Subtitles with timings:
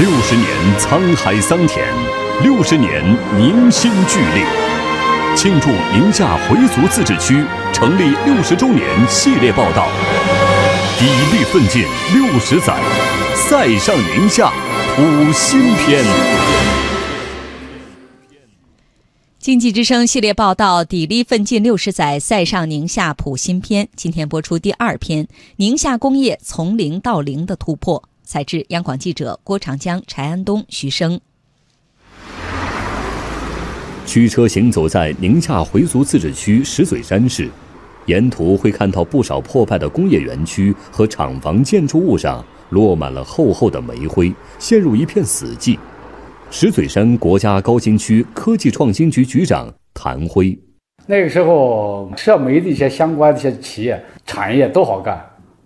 [0.00, 1.86] 六十年沧海桑田，
[2.42, 3.04] 六十年
[3.36, 4.42] 凝心聚力，
[5.36, 9.88] 庆祝宁夏回族自治区成立六十周年系列报道，
[10.98, 11.84] 砥砺奋进
[12.14, 12.80] 六十载，
[13.36, 14.50] 塞上宁夏
[14.96, 16.02] 谱新篇。
[19.38, 23.86] 经济之声系列报道，砥砺奋进六十载，塞上宁夏谱新篇。
[23.94, 28.04] 今天播出第二篇：宁夏工业从零到零的突破。
[28.32, 31.20] 采自央广记者郭长江、柴安东、徐生。
[34.06, 37.48] 驱车行走在宁夏回族自治区石嘴山市，
[38.06, 45.76] 沿途会看到不少破败的工业园区和厂房建筑物上落满了厚厚的煤灰，陷入一片死寂。
[46.52, 50.56] 石嘴山国家高新区科技创新局局长谭辉：
[51.04, 55.20] 那个时候，涉煤的一些相关的一些企业、产业都好干。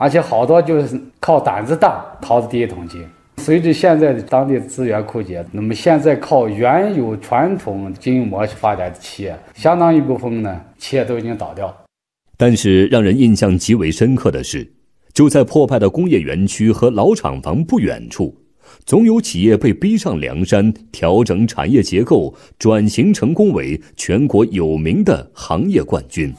[0.00, 3.04] 而且好多就是靠胆子大掏的第一桶金。
[3.36, 11.74] 随着现在的当地资源枯竭，那么现在靠原有传统经营模式发展的企业，相当一部分呢，企业都已经倒掉。
[12.38, 14.72] 但是让人印象极为深刻的是，
[15.12, 18.34] 就在破败的工业园区和老厂房不远处，
[18.86, 26.32] 总有企业被逼上梁山，调整产业结构，转型成功为全国有名的行业冠军。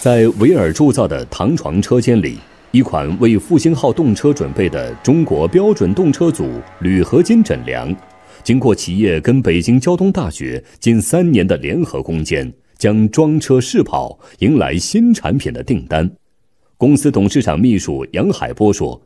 [0.00, 2.38] 在维尔铸造的唐床车间里，
[2.70, 7.94] 一款为复兴号动车准备的中国标准动车组铝合金枕梁，
[8.42, 16.10] 经过企业跟北京交通大学近三年的联合攻坚，将装车试跑，迎来新产品的订单。
[16.78, 19.02] 公司董事长秘书杨海波说：“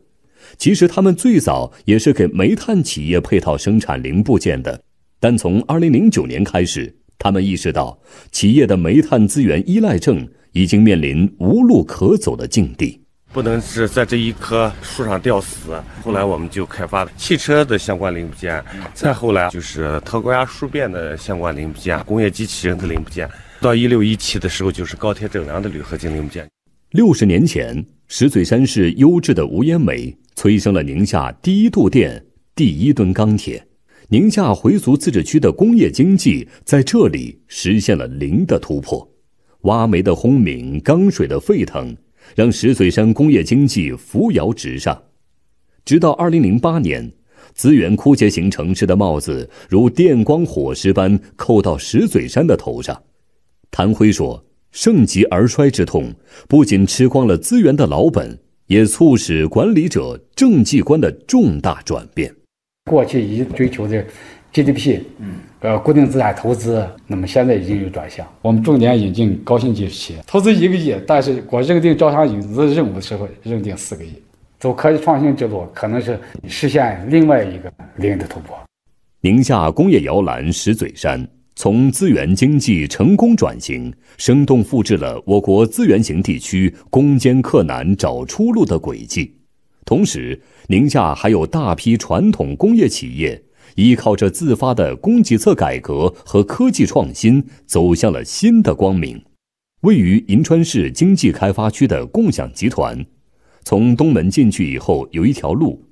[0.59, 4.81] 其实他们最早也是给煤炭企业配套生产零部件的，
[5.19, 7.98] 但从2009年开始，他们意识到
[8.31, 13.00] 企业的煤炭资源依赖症。”已经面临无路可走的境地，
[13.33, 15.72] 不能是在这一棵树上吊死。
[16.00, 23.28] 后来我们就开发了汽车的相关零部件，再后来就是特高压输变的相关零部件，工业机器人的零部件。
[23.60, 26.48] 到一六一七的时候，就是高铁整梁的铝合金零部件。
[26.91, 33.66] 六十年前，石嘴山市优质的无烟煤催生了宁夏第一度电、第一吨钢铁，
[34.10, 39.10] 宁夏回族自治区的工业经济在这里实现了零的突破。
[39.64, 41.94] 挖煤的轰鸣，钢水的沸腾，
[42.34, 45.02] 让石嘴山工业经济扶摇直上。
[45.84, 47.12] 直到二零零八年，
[47.52, 53.02] 资源枯竭型城市的帽子如电光火石般扣到石嘴山的头上。
[53.70, 56.12] 谭辉说：“盛极而衰之痛，
[56.48, 62.34] 不仅吃光了资源的老本，也促使管理者政绩观的重大转变。
[62.91, 64.04] 过去一追求的。”
[64.54, 68.25] GDP，嗯，呃，固定资产投资，那么现在已经有转向。
[68.41, 74.10] 我们重点引进高新技术企业，投资一个亿，但是我认定招商引资任务的时候，认定四个亿。
[74.60, 76.16] 走科技创新之路，可能是
[76.47, 78.56] 实现另外一个零的突破。
[79.22, 81.26] 宁夏工业摇篮石嘴山
[81.56, 89.34] 从资源经济成功转型，生动复制了我国资源型地区攻坚克难找出路的轨迹。
[89.84, 93.43] 同时，宁夏还有大批传统工业企业。
[93.76, 99.22] 依靠着自发的供给侧改革和科技创新，走向了新的光明。
[99.80, 103.04] 位于银川市经济开发区的共享集团，
[103.64, 105.82] 从东门进去以后有一条路，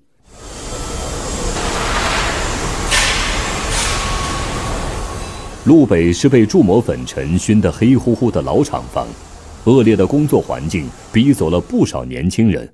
[5.65, 9.07] 路北是被铸模粉尘熏得黑乎乎的老厂房，
[9.65, 12.69] 恶劣的工作环境逼走了不少年轻人。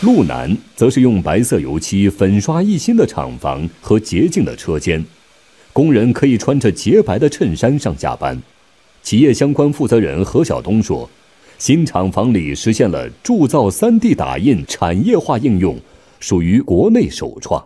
[0.00, 5.04] 路南则是用白色油漆粉刷一新的厂房和洁净的车间，
[5.72, 8.40] 工人可以穿着洁白的衬衫上下班。
[9.02, 11.10] 企业相关负责人何晓东说
[11.58, 15.76] ：“新厂房里实现了铸造 3D 打印产业化应用，
[16.20, 17.60] 属于国内首创。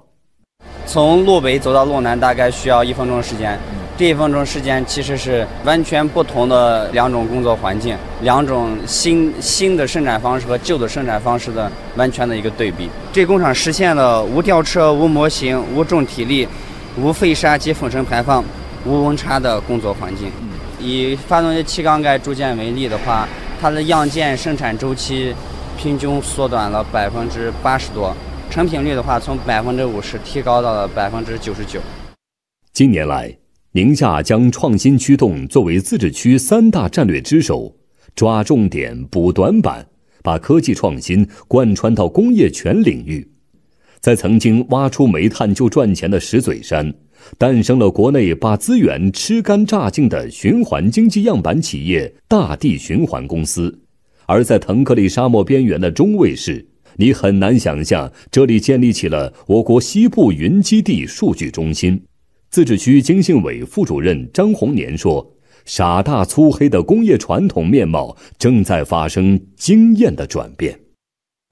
[0.86, 3.60] 从路北走到路南大概需要一分钟时间。”
[3.94, 12.88] 这一分钟时间其实是完全不同的两种工作环境，两种新新的生产方式和旧的生产方式的完全的一个对比。
[13.12, 16.48] 这工厂实现了无吊车、无模型、无重体力、
[16.98, 18.42] 无废沙及粉尘排放、
[18.84, 20.32] 无温差的工作环境。
[20.80, 23.28] 以发动机气缸盖铸件为例的话，
[23.60, 25.32] 它的样件生产周期
[25.76, 28.12] 平均缩短了百分之八十多，
[28.50, 31.78] 成品率的话从百分之五十提高到了百分之九十九。
[32.72, 33.41] 近年来。
[33.74, 37.74] 宁夏将创新驱动作为自治区三大战略之首，
[38.14, 39.86] 抓重点补短板，
[40.22, 43.26] 把科技创新贯穿到工业全领域。
[43.98, 46.92] 在曾经挖出煤炭就赚钱的石嘴山，
[47.38, 53.72] 诞生了国内把资源吃干榨净的循环经济样板企业——大地循环公司；
[54.26, 56.66] 而在腾格里沙漠边缘的中卫市，
[56.96, 61.98] 你很难想象这里建立起了我国西部云基地数据中心。
[62.52, 65.26] 自治区经信委副主任张洪年说
[65.64, 70.78] ：“傻大粗黑的工业传统面貌正在发生惊艳的转变。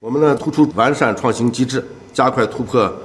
[0.01, 1.83] 我们呢，突出完善创新机制，
[2.13, 2.95] 加快突破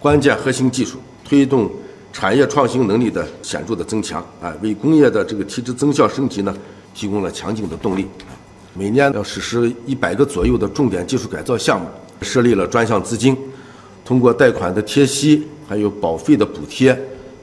[0.00, 1.70] 关键核心技术，推动
[2.10, 6.56] 产业创新能力的显著的增强，啊，为工业的这个提质增效升级呢，
[6.94, 8.06] 提供了强劲的动力。”
[8.72, 11.86] 每年要实施一百个左右的重点技术改造项目，
[12.22, 13.36] 设立了专项资金，
[14.06, 16.98] 通过贷款的贴息，还有保费的补贴，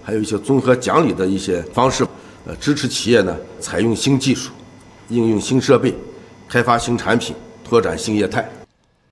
[0.10, 2.04] 还有一些综合讲理的一些方式，
[2.44, 4.50] 呃，支持企业呢采用新技术，
[5.10, 5.94] 应用新设备，
[6.48, 8.59] 开发新产品，拓展新业态。